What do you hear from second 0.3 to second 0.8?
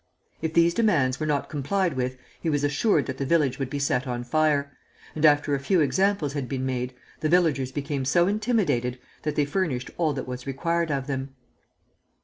If these